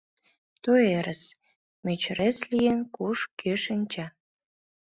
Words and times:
Той 0.63 0.81
ырес 0.99 1.23
Мӧчырес 1.83 2.37
Лийын 2.51 2.79
куш, 2.95 3.19
кӧ 3.39 3.51
шинча? 3.63 4.07